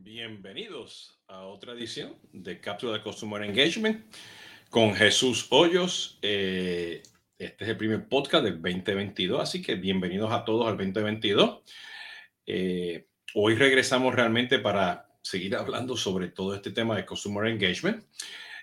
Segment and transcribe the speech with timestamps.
[0.00, 4.06] Bienvenidos a otra edición de Cápsula de Customer Engagement
[4.70, 6.20] con Jesús Hoyos.
[6.22, 7.02] Eh,
[7.36, 11.62] este es el primer podcast del 2022, así que bienvenidos a todos al 2022.
[12.46, 18.04] Eh, hoy regresamos realmente para seguir hablando sobre todo este tema de Customer Engagement.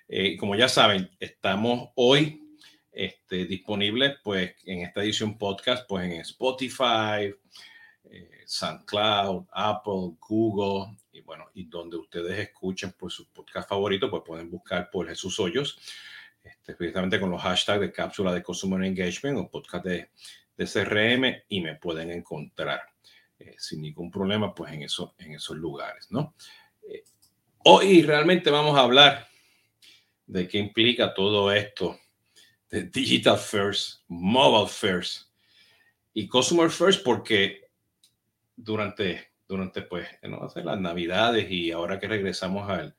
[0.08, 2.58] Eh, como ya saben, estamos hoy
[2.94, 7.36] este, disponibles pues, en esta edición podcast pues, en Spotify,
[8.46, 14.50] SoundCloud, Apple, Google, y bueno, y donde ustedes escuchen pues su podcast favorito, pues pueden
[14.50, 15.80] buscar por Jesús Hoyos,
[16.44, 20.10] este, con los hashtags de cápsula de Consumer Engagement o podcast de,
[20.56, 22.82] de CRM y me pueden encontrar
[23.40, 26.36] eh, sin ningún problema pues en, eso, en esos lugares, ¿no?
[26.88, 27.04] Eh,
[27.64, 29.28] hoy realmente vamos a hablar
[30.28, 32.00] de qué implica todo esto
[32.70, 35.30] de Digital First, Mobile First
[36.14, 37.65] y Customer First porque
[38.56, 40.48] durante, durante pues, ¿no?
[40.56, 42.96] las navidades y ahora que regresamos al,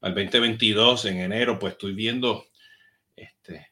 [0.00, 2.46] al 2022 en enero, pues estoy viendo
[3.16, 3.68] este,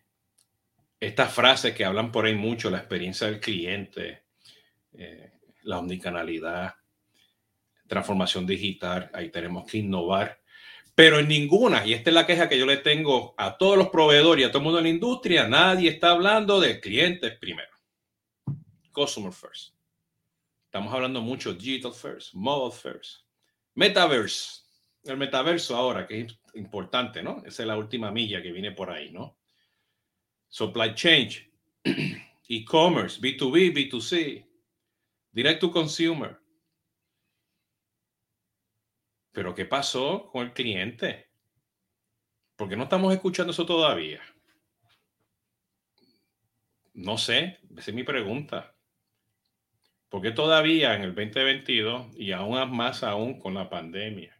[0.98, 4.24] estas frases que hablan por ahí mucho, la experiencia del cliente,
[4.92, 6.74] eh, la omnicanalidad,
[7.86, 10.40] transformación digital, ahí tenemos que innovar,
[10.94, 13.88] pero en ninguna, y esta es la queja que yo le tengo a todos los
[13.88, 17.72] proveedores y a todo el mundo en la industria, nadie está hablando de clientes primero.
[18.92, 19.71] Customer first.
[20.72, 23.26] Estamos hablando mucho digital first, mobile first,
[23.74, 24.62] metaverse.
[25.04, 27.42] El metaverso ahora, que es importante, ¿no?
[27.44, 29.36] Esa es la última milla que viene por ahí, ¿no?
[30.48, 31.28] Supply chain,
[32.48, 34.46] e-commerce, B2B, B2C,
[35.30, 36.40] direct to consumer.
[39.30, 41.28] Pero ¿qué pasó con el cliente?
[42.56, 44.22] ¿Por qué no estamos escuchando eso todavía?
[46.94, 48.71] No sé, esa es mi pregunta.
[50.12, 54.38] Porque todavía en el 2022 y aún más aún con la pandemia,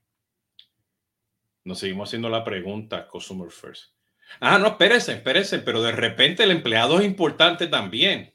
[1.64, 3.95] nos seguimos haciendo la pregunta Customer First.
[4.39, 8.35] Ah, no, espérense, espérense, pero de repente el empleado es importante también.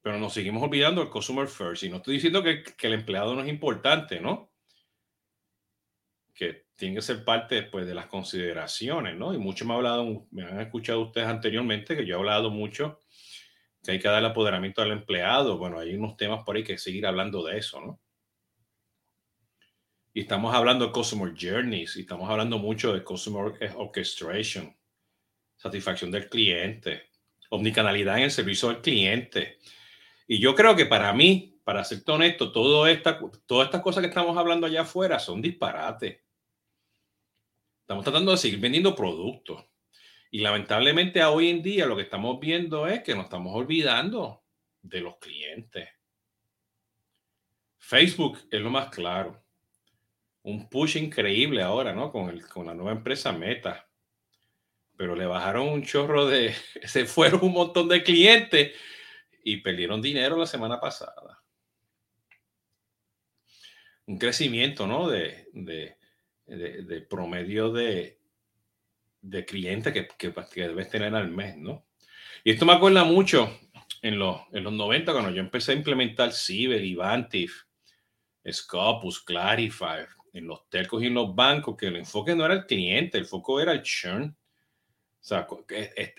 [0.00, 1.82] Pero nos seguimos olvidando el Customer First.
[1.82, 4.50] Y no estoy diciendo que, que el empleado no es importante, ¿no?
[6.34, 9.34] Que tiene que ser parte después de las consideraciones, ¿no?
[9.34, 13.02] Y mucho me, ha hablado, me han escuchado ustedes anteriormente que yo he hablado mucho
[13.86, 15.56] que hay que dar apoderamiento al empleado.
[15.58, 18.00] Bueno, hay unos temas por ahí que seguir hablando de eso, ¿no?
[20.12, 24.74] Y estamos hablando de Customer Journeys y estamos hablando mucho de Customer Orchestration,
[25.56, 27.10] satisfacción del cliente,
[27.50, 29.58] omnicanalidad en el servicio al cliente.
[30.26, 34.08] Y yo creo que para mí, para ser honesto, todo esta, todas estas cosas que
[34.08, 36.18] estamos hablando allá afuera son disparates.
[37.82, 39.64] Estamos tratando de seguir vendiendo productos.
[40.30, 44.44] Y lamentablemente hoy en día lo que estamos viendo es que nos estamos olvidando
[44.82, 45.88] de los clientes.
[47.78, 49.44] Facebook es lo más claro.
[50.42, 52.10] Un push increíble ahora, ¿no?
[52.10, 53.88] Con, el, con la nueva empresa Meta.
[54.96, 56.54] Pero le bajaron un chorro de...
[56.84, 58.74] Se fueron un montón de clientes
[59.44, 61.42] y perdieron dinero la semana pasada.
[64.06, 65.08] Un crecimiento, ¿no?
[65.08, 65.96] De, de,
[66.46, 68.15] de promedio de
[69.28, 71.84] de clientes que, que, que, debes tener al mes, ¿no?
[72.44, 73.50] Y esto me acuerda mucho
[74.02, 77.64] en los, en los 90 cuando yo empecé a implementar Ciber, Ivantif,
[78.48, 82.66] Scopus, Clarify, en los telcos y en los bancos, que el enfoque no era el
[82.66, 84.36] cliente, el foco era el churn.
[85.20, 85.48] O sea,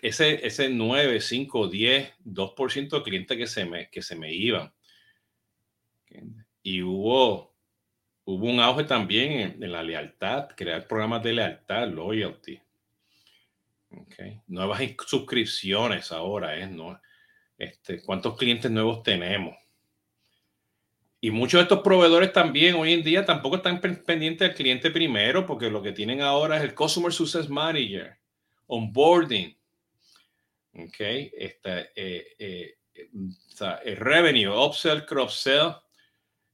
[0.02, 4.74] ese, ese 9, 5, 10, 2% de clientes que se me, que se me iban.
[6.62, 7.56] Y hubo,
[8.26, 12.60] hubo un auge también en, en la lealtad, crear programas de lealtad, loyalty.
[14.02, 14.42] Okay.
[14.48, 16.68] Nuevas suscripciones ahora, ¿eh?
[16.68, 17.00] ¿no?
[17.58, 19.56] Este, ¿Cuántos clientes nuevos tenemos?
[21.20, 25.48] Y muchos de estos proveedores también hoy en día tampoco están pendientes del cliente primero,
[25.48, 28.16] porque lo que tienen ahora es el Customer Success Manager,
[28.68, 29.58] onboarding,
[30.74, 32.76] ok, este, eh, eh,
[33.84, 35.76] el revenue, upsell, cross-sell,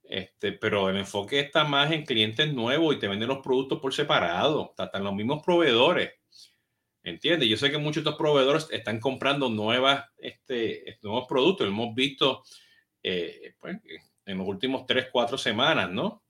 [0.03, 3.93] este, pero el enfoque está más en clientes nuevos y te venden los productos por
[3.93, 6.11] separado, están los mismos proveedores.
[7.03, 7.49] ¿Entiendes?
[7.49, 11.67] Yo sé que muchos de estos proveedores están comprando nuevas, este, nuevos productos.
[11.67, 12.43] Hemos visto
[13.03, 13.77] eh, pues,
[14.25, 16.23] en los últimos 3, 4 semanas, ¿no?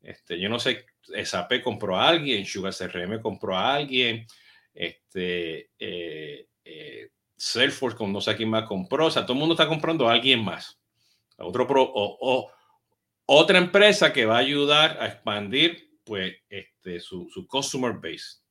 [0.00, 0.86] Este, yo no sé,
[1.24, 4.26] SAP compró a alguien, Sugar CRM compró a alguien,
[4.74, 9.66] este, eh, eh, Salesforce, no sé quién más compró, o sea, todo el mundo está
[9.66, 10.80] comprando a alguien más.
[11.38, 12.52] otro pro, o,
[13.26, 18.41] otra empresa que va a ayudar a expandir pues, este, su, su customer base.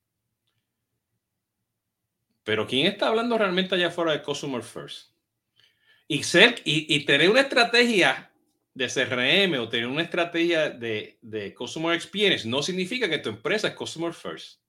[2.44, 5.12] Pero ¿quién está hablando realmente allá afuera de Customer First?
[6.08, 8.32] Y, ser, y, tener una estrategia
[8.74, 13.70] de CRM o tener una estrategia de, de Customer Experience no significa que tu empresa
[13.70, 14.62] es Customer First.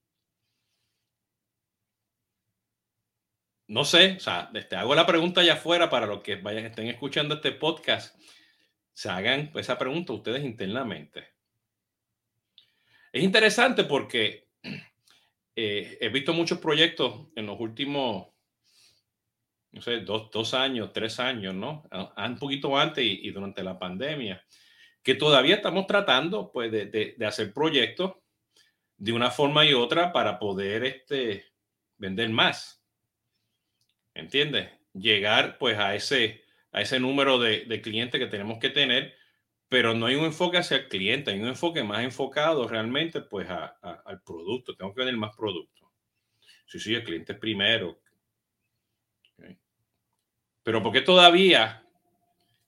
[3.73, 6.67] No sé, o sea, te este, hago la pregunta allá afuera para los que vayan,
[6.67, 8.15] estén escuchando este podcast,
[8.93, 11.33] se hagan esa pregunta ustedes internamente.
[13.13, 14.42] Es interesante porque
[15.55, 18.29] eh, he visto muchos proyectos en los últimos,
[19.73, 21.85] no sé, dos, años, tres años, ¿no?
[22.17, 24.45] Un poquito antes y, durante la pandemia,
[25.03, 28.15] que todavía estamos tratando, pues, de, de, hacer proyectos
[28.97, 31.47] de una forma y otra para poder este,
[31.99, 32.83] vender más.
[34.15, 34.71] ¿Entiendes?
[34.95, 39.15] Llegar, pues, a ese, a ese número de, de clientes que tenemos que tener
[39.73, 43.49] pero no hay un enfoque hacia el cliente, hay un enfoque más enfocado realmente pues
[43.49, 44.77] al producto.
[44.77, 45.91] Tengo que vender más producto.
[46.67, 47.99] Sí, sí, el cliente es primero.
[50.63, 51.89] Pero porque todavía,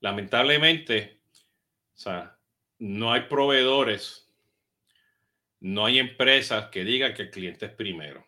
[0.00, 1.20] lamentablemente,
[1.92, 2.38] o sea,
[2.78, 4.34] no hay proveedores,
[5.60, 8.26] no hay empresas que digan que el cliente es primero.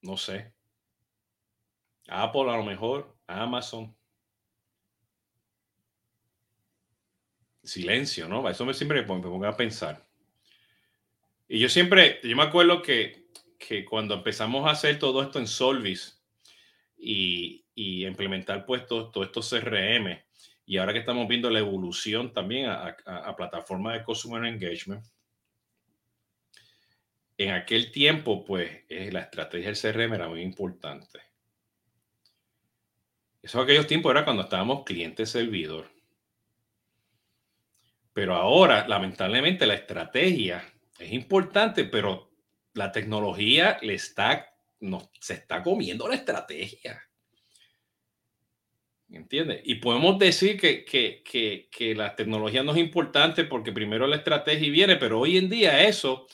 [0.00, 0.54] No sé.
[2.08, 3.94] Apple a lo mejor, Amazon.
[7.66, 8.48] Silencio, ¿no?
[8.48, 10.06] Eso me siempre me pongo a pensar.
[11.48, 13.26] Y yo siempre, yo me acuerdo que,
[13.58, 16.22] que cuando empezamos a hacer todo esto en Solvis
[16.96, 20.18] y, y implementar pues todos todo estos CRM,
[20.68, 25.04] y ahora que estamos viendo la evolución también a, a, plataformas de Customer Engagement,
[27.38, 31.20] en aquel tiempo, pues, eh, la estrategia del CRM era muy importante.
[33.42, 35.95] Eso en aquellos tiempos era cuando estábamos cliente-servidor.
[38.16, 40.64] Pero ahora, lamentablemente, la estrategia
[40.98, 42.30] es importante, pero
[42.72, 46.98] la tecnología le está, no, se está comiendo la estrategia.
[49.10, 49.60] ¿Entiendes?
[49.64, 54.16] Y podemos decir que, que, que, que, la tecnología no es importante porque primero la
[54.16, 56.26] estrategia viene, pero hoy en día eso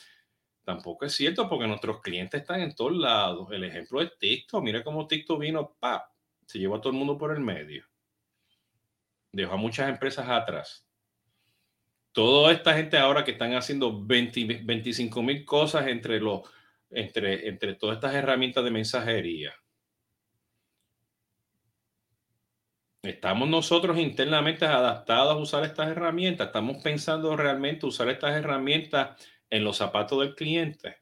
[0.63, 3.49] tampoco es cierto porque nuestros clientes están en todos lados.
[3.51, 4.63] El ejemplo es TikTok.
[4.63, 6.09] Mira cómo TikTok vino, pa,
[6.45, 7.85] se llevó a todo el mundo por el medio.
[9.33, 10.87] Dejó a muchas empresas atrás
[12.13, 16.41] toda esta gente ahora que están haciendo 20, 25 mil cosas entre, los,
[16.89, 19.53] entre, entre todas estas herramientas de mensajería.
[23.01, 26.47] ¿Estamos nosotros internamente adaptados a usar estas herramientas?
[26.47, 30.97] ¿Estamos pensando realmente usar estas herramientas en los zapatos del cliente?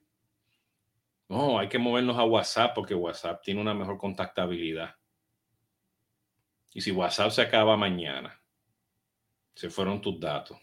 [1.29, 4.95] No, hay que movernos a WhatsApp porque WhatsApp tiene una mejor contactabilidad.
[6.73, 8.41] Y si WhatsApp se acaba mañana,
[9.53, 10.57] se fueron tus datos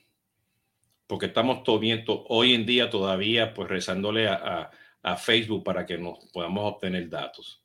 [1.08, 4.70] porque estamos viendo hoy en día todavía pues rezándole a,
[5.16, 7.64] Facebook para que nos podamos obtener datos.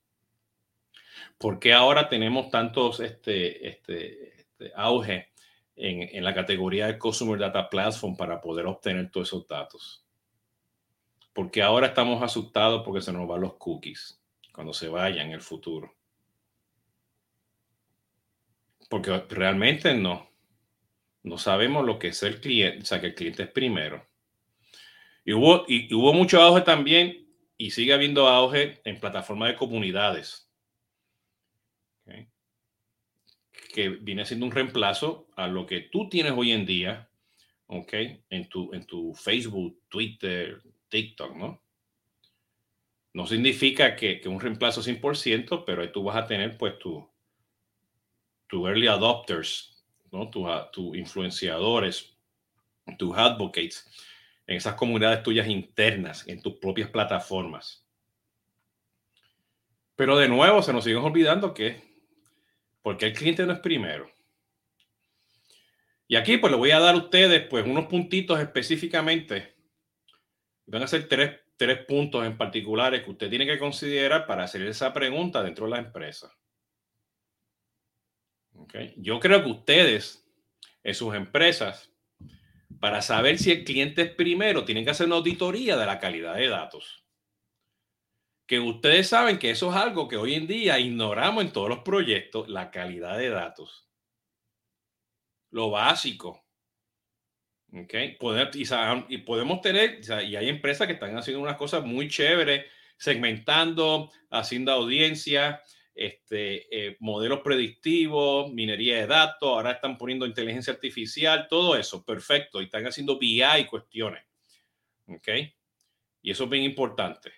[1.38, 5.34] ¿Por qué ahora tenemos tantos este, este, este auge
[5.76, 10.06] en, en, la categoría de Customer Data Platform para poder obtener todos esos datos?
[11.34, 14.22] Porque ahora estamos asustados porque se nos van los cookies
[14.54, 15.94] cuando se vayan en el futuro.
[18.90, 20.33] Porque realmente no.
[21.24, 24.06] No sabemos lo que es el cliente, o sea, que el cliente es primero.
[25.26, 27.28] Y hubo, y, hubo mucho auge también,
[27.58, 30.50] y sigue habiendo auge en plataformas de comunidades.
[33.74, 37.10] Que viene siendo un reemplazo a lo que tú tienes hoy en día,
[37.66, 37.94] ¿ok?
[38.30, 41.64] En tu, en tu Facebook, Twitter, TikTok, ¿no?
[43.14, 47.10] No significa que, que un reemplazo 100%, pero ahí tú vas a tener pues tu,
[48.48, 49.73] tu early adopters,
[50.14, 50.30] ¿no?
[50.30, 52.16] tus influenciadores,
[52.98, 53.90] tus advocates,
[54.46, 57.84] en esas comunidades tuyas internas, en tus propias plataformas.
[59.96, 61.82] Pero de nuevo se nos sigue olvidando que,
[62.84, 64.10] porque el cliente no es primero.
[66.08, 69.56] Y aquí pues le voy a dar a ustedes pues unos puntitos específicamente.
[70.68, 74.62] Van a ser tres, tres puntos en particulares que usted tiene que considerar para hacer
[74.64, 76.32] esa pregunta dentro de la empresa.
[78.98, 80.26] Yo creo que ustedes
[80.84, 81.92] en sus empresas,
[82.80, 86.36] para saber si el cliente es primero, tienen que hacer una auditoría de la calidad
[86.36, 87.06] de datos.
[88.46, 91.80] Que ustedes saben que eso es algo que hoy en día ignoramos en todos los
[91.80, 93.90] proyectos, la calidad de datos.
[95.50, 96.44] Lo básico.
[97.72, 98.18] Okay.
[99.10, 102.66] y, podemos tener, y hay empresas que están haciendo unas cosas muy chéveres,
[102.98, 105.64] segmentando, haciendo audiencia,
[105.96, 112.62] este, eh, modelos predictivos, minería de datos, ahora están poniendo inteligencia artificial, todo eso, perfecto,
[112.62, 114.24] y están haciendo BI y cuestiones.
[115.08, 115.28] ¿Ok?
[116.22, 117.32] Y eso es bien importante.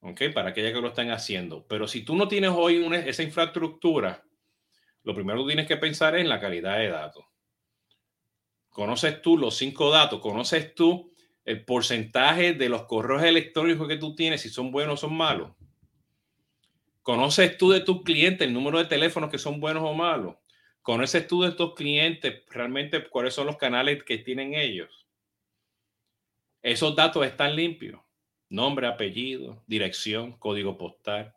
[0.00, 0.22] ¿Ok?
[0.32, 1.66] Para aquellas que lo están haciendo.
[1.66, 4.24] Pero si tú no tienes hoy esa infraestructura,
[5.02, 7.24] lo primero que tienes que pensar es en la calidad de datos.
[8.70, 10.20] ¿Conoces tú los cinco datos?
[10.20, 11.14] ¿Conoces tú
[11.44, 15.52] el porcentaje de los correos electrónicos que tú tienes, si son buenos o son malos?
[17.06, 20.34] ¿Conoces tú de tus clientes el número de teléfonos que son buenos o malos?
[20.82, 25.06] ¿Conoces tú de tus clientes realmente cuáles son los canales que tienen ellos?
[26.62, 28.00] Esos datos están limpios.
[28.48, 31.32] Nombre, apellido, dirección, código postal,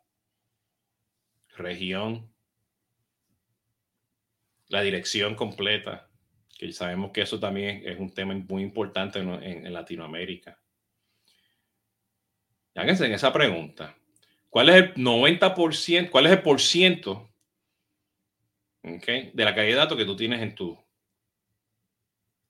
[1.56, 2.28] región,
[4.66, 6.10] la dirección completa
[6.58, 10.58] que sabemos que eso también es un tema muy importante en, Latinoamérica.
[12.74, 13.96] Háganse en esa pregunta.
[14.50, 17.30] ¿Cuál es el 90%, cuál es el por ciento
[18.82, 20.76] de la calidad de datos que tú tienes en tu,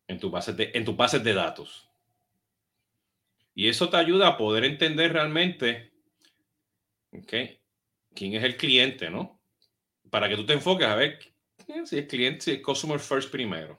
[0.08, 1.86] en tu, base de, en tu base de datos?
[3.54, 5.92] Y eso te ayuda a poder entender realmente
[7.26, 9.38] quién es el cliente, ¿no?
[10.08, 11.18] Para que tú te enfoques a ver
[11.84, 13.78] si es cliente, si es customer first primero.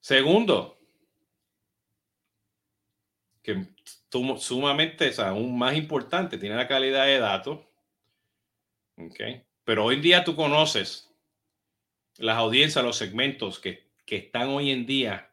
[0.00, 0.80] Segundo,
[3.42, 3.68] que
[4.38, 7.60] sumamente, o sea, aún más importante, tiene la calidad de datos.
[8.96, 9.42] Okay.
[9.64, 11.10] Pero hoy en día tú conoces
[12.18, 15.32] las audiencias, los segmentos que, que están hoy en día,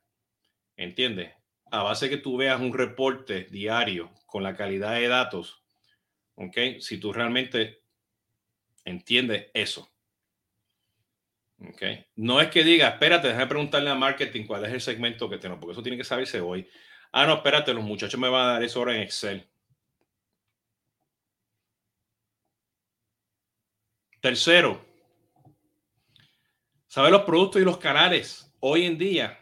[0.77, 1.33] ¿entiendes?
[1.71, 5.61] A base que tú veas un reporte diario con la calidad de datos,
[6.35, 6.79] ¿ok?
[6.79, 7.83] Si tú realmente
[8.85, 9.89] entiendes eso.
[11.73, 12.05] Okay.
[12.15, 15.59] No es que diga, espérate, déjame preguntarle a marketing cuál es el segmento que tengo,
[15.59, 16.65] porque eso tiene que saberse hoy.
[17.11, 19.47] Ah, no, espérate, los muchachos me van a dar eso ahora en Excel.
[24.21, 24.85] Tercero,
[26.87, 29.39] saber los productos y los canales hoy en día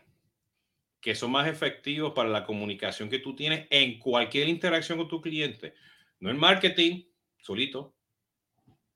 [1.02, 5.22] que son más efectivos para la comunicación que tú tienes en cualquier interacción con tu
[5.22, 5.74] cliente.
[6.20, 7.06] No en marketing
[7.38, 7.96] solito,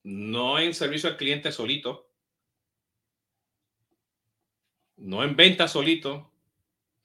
[0.02, 2.10] no en servicio al cliente solito,
[4.96, 6.32] no en venta solito,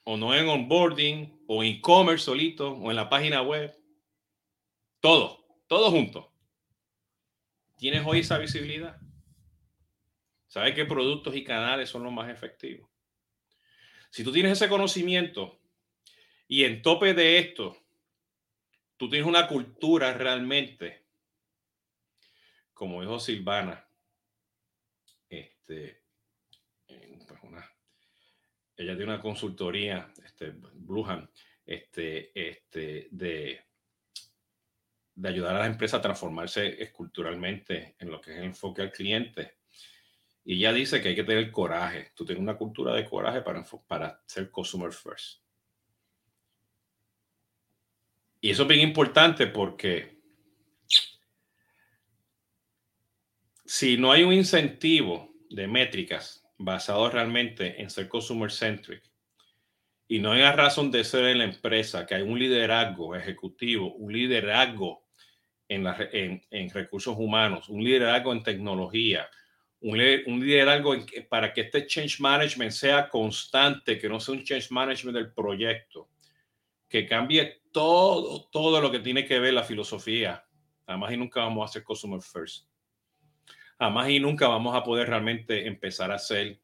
[0.03, 3.75] o no en onboarding, o e-commerce solito, o en la página web.
[4.99, 6.33] Todo, todo junto.
[7.77, 8.99] ¿Tienes hoy esa visibilidad?
[10.47, 12.89] ¿Sabes qué productos y canales son los más efectivos?
[14.09, 15.59] Si tú tienes ese conocimiento
[16.47, 17.77] y en tope de esto,
[18.97, 21.05] tú tienes una cultura realmente,
[22.73, 23.87] como dijo Silvana,
[25.29, 26.03] este,
[26.87, 27.76] pues una,
[28.77, 31.29] ella tiene una consultoría, este, Bluhan,
[31.65, 33.59] este, este, de,
[35.15, 38.91] de ayudar a las empresas a transformarse esculturalmente en lo que es el enfoque al
[38.91, 39.57] cliente.
[40.45, 42.11] Y ella dice que hay que tener coraje.
[42.15, 45.41] Tú tienes una cultura de coraje para, para ser consumer first.
[48.39, 50.21] Y eso es bien importante porque
[53.65, 59.03] si no hay un incentivo de métricas basado realmente en ser consumer centric
[60.07, 64.13] y no hay razón de ser en la empresa, que hay un liderazgo ejecutivo, un
[64.13, 65.05] liderazgo
[65.67, 69.29] en, la, en, en recursos humanos, un liderazgo en tecnología,
[69.81, 70.95] un, un liderazgo
[71.29, 76.09] para que este change management sea constante, que no sea un change management del proyecto,
[76.87, 80.45] que cambie todo, todo lo que tiene que ver la filosofía.
[80.85, 82.65] Además y nunca vamos a ser consumer first
[83.79, 86.59] jamás y nunca vamos a poder realmente empezar a ser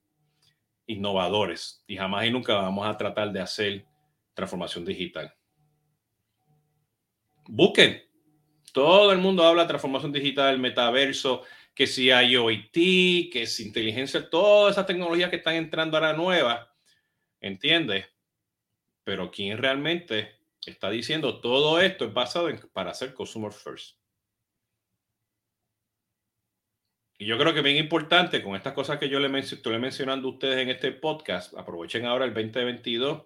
[0.88, 3.86] innovadores y jamás y nunca vamos a tratar de hacer
[4.34, 5.34] transformación digital.
[7.48, 8.02] Busquen.
[8.72, 11.44] Todo el mundo habla de transformación digital, metaverso,
[11.76, 16.68] que si IoT, que si inteligencia, todas esas tecnologías que están entrando ahora nuevas,
[17.40, 18.08] ¿entiendes?
[19.04, 23.98] Pero ¿quién realmente está diciendo todo esto es basado en, para hacer consumer first?
[27.18, 30.32] Y yo creo que bien importante con estas cosas que yo le estoy mencionando a
[30.32, 33.24] ustedes en este podcast, aprovechen ahora el 2022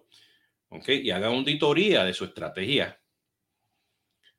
[0.68, 0.88] ¿ok?
[0.88, 3.00] y hagan auditoría de su estrategia.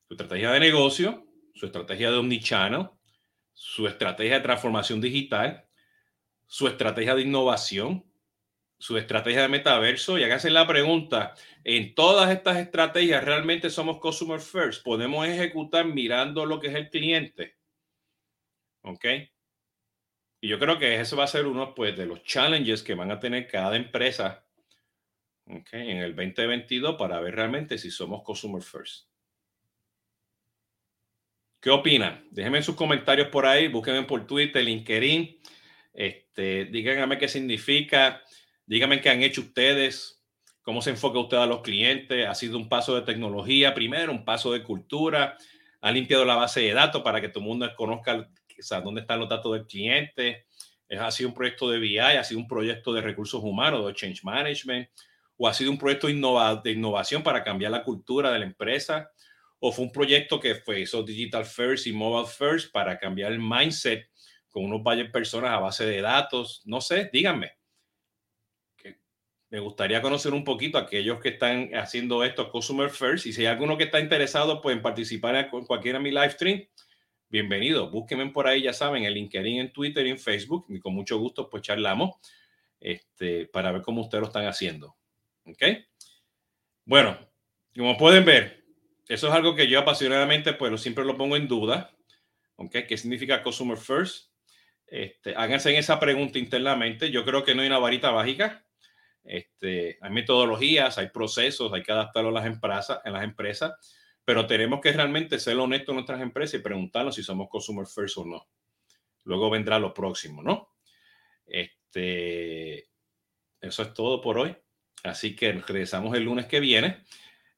[0.08, 2.90] Su estrategia de negocio, su estrategia de omnichannel,
[3.54, 5.68] su estrategia de transformación digital,
[6.48, 8.06] su estrategia de innovación,
[8.80, 11.34] su estrategia de metaverso y háganse la pregunta,
[11.66, 16.90] en todas estas estrategias realmente somos customer first, podemos ejecutar mirando lo que es el
[16.90, 17.58] cliente.
[18.82, 19.06] ¿Ok?
[20.42, 23.12] Y yo creo que ese va a ser uno pues, de los challenges que van
[23.12, 24.46] a tener cada empresa
[25.46, 29.10] en el 2022 para ver realmente si somos consumer first.
[31.60, 32.26] ¿Qué opinan?
[32.32, 35.40] Déjenme sus comentarios por ahí, búsquenme por Twitter, LinkedIn,
[35.94, 38.22] este, díganme qué significa,
[38.66, 40.24] díganme qué han hecho ustedes,
[40.62, 44.24] cómo se enfoca usted a los clientes, ha sido un paso de tecnología primero, un
[44.24, 45.38] paso de cultura,
[45.82, 48.30] ha limpiado la base de datos para que todo el mundo conozca
[48.60, 50.46] o sea, dónde están los datos del cliente,
[50.98, 54.24] ha sido un proyecto de BI, ha sido un proyecto de recursos humanos, de change
[54.24, 54.90] management,
[55.38, 59.12] o ha sido un proyecto de innovación para cambiar la cultura de la empresa,
[59.60, 63.40] o fue un proyecto que fue eso digital first y mobile first para cambiar el
[63.40, 64.10] mindset
[64.50, 67.54] con unos varias personas a base de datos, no sé, díganme.
[69.52, 73.42] Me gustaría conocer un poquito a aquellos que están haciendo esto Customer First y si
[73.42, 76.68] hay alguno que está interesado pues, en participar en cualquiera de mi live stream,
[77.30, 77.92] bienvenido.
[77.92, 81.18] Búsquenme por ahí, ya saben, en LinkedIn, en Twitter y en Facebook y con mucho
[81.20, 82.16] gusto pues charlamos
[82.80, 84.98] este, para ver cómo ustedes lo están haciendo.
[85.46, 85.64] ¿Ok?
[86.86, 87.18] Bueno,
[87.76, 88.66] como pueden ver,
[89.08, 91.96] eso es algo que yo apasionadamente pues siempre lo pongo en duda.
[92.56, 92.76] ¿Ok?
[92.88, 94.32] ¿Qué significa Customer First?
[94.88, 97.12] Este, háganse esa pregunta internamente.
[97.12, 98.66] Yo creo que no hay una varita mágica.
[99.24, 103.74] Este, hay metodologías, hay procesos, hay que adaptarlo a las empresas, en las empresas
[104.30, 108.16] pero tenemos que realmente ser honestos en nuestras empresas y preguntarnos si somos consumer first
[108.20, 108.48] o no.
[109.24, 110.70] Luego vendrá lo próximo, ¿no?
[111.48, 112.88] Este,
[113.60, 114.56] eso es todo por hoy.
[115.04, 117.06] Así que regresamos el lunes que viene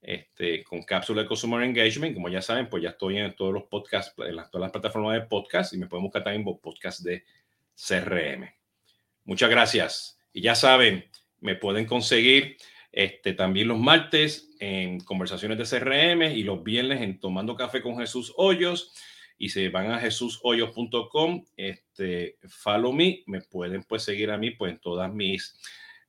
[0.01, 2.13] este, con cápsula de Consumer Engagement.
[2.13, 5.16] Como ya saben, pues ya estoy en todos los podcasts, en las, todas las plataformas
[5.16, 7.25] de podcast y me pueden buscar también podcast de
[7.75, 8.50] CRM.
[9.25, 10.20] Muchas gracias.
[10.32, 11.04] Y ya saben,
[11.42, 12.56] me pueden conseguir
[12.91, 17.98] este, también los martes en conversaciones de CRM y los viernes en Tomando Café con
[17.98, 18.93] Jesús Hoyos.
[19.38, 24.74] Y si van a jesushoyos.com, este, follow me, me pueden pues seguir a mí pues
[24.74, 25.57] en todas mis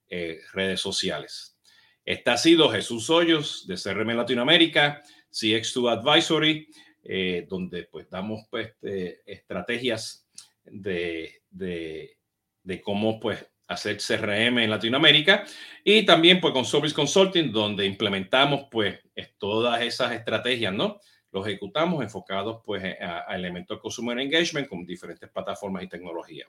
[0.08, 1.56] eh, redes sociales.
[2.04, 6.68] Este ha sido Jesús Hoyos de CRM Latinoamérica, CX2 Advisory,
[7.04, 10.28] eh, donde pues damos pues este, estrategias
[10.64, 12.18] de, de,
[12.62, 15.44] de cómo pues hacer CRM en Latinoamérica
[15.84, 19.00] y también pues con Service Consulting donde implementamos pues
[19.38, 21.00] todas esas estrategias, ¿no?
[21.30, 26.48] Los ejecutamos enfocados pues a, elementos de Consumer Engagement con diferentes plataformas y tecnologías.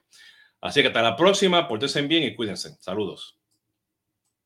[0.60, 2.76] Así que hasta la próxima, pórtense bien y cuídense.
[2.80, 3.38] Saludos.